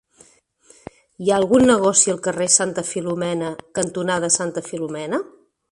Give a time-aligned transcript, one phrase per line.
[1.25, 5.27] Hi ha algun negoci al carrer Santa Filomena cantonada Santa Filomena?